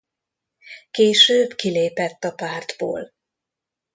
[0.91, 3.11] Később kilépett a pártból.